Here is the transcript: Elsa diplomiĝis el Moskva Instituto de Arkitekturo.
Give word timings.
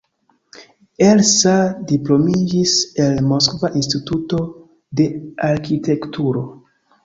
Elsa 1.09 1.53
diplomiĝis 1.91 2.73
el 3.05 3.21
Moskva 3.35 3.73
Instituto 3.83 4.43
de 5.03 5.11
Arkitekturo. 5.53 6.49